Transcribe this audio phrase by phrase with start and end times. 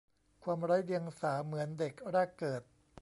[0.43, 2.61] ความไร้เดียงสาเหมือนเด็กแรกเกิด